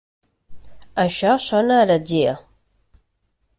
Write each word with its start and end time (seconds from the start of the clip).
Això 1.03 1.35
sona 1.49 1.77
a 1.77 1.83
heretgia. 1.85 2.35